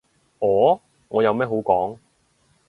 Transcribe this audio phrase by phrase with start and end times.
[0.39, 0.81] 我？
[1.09, 1.99] 我有咩好講？